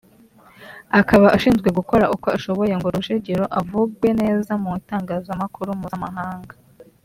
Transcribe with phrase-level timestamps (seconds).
[0.99, 6.53] akaba ashinzwe gukora uko ashoboye ngo Rujugiro avugwe neza mu itangazamakuru mpuzamahanga